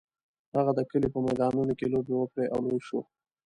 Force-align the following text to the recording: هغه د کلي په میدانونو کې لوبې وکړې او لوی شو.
هغه 0.55 0.71
د 0.77 0.81
کلي 0.91 1.07
په 1.13 1.19
میدانونو 1.27 1.73
کې 1.79 1.91
لوبې 1.93 2.13
وکړې 2.17 2.45
او 2.53 2.59
لوی 2.65 2.81
شو. 2.87 2.99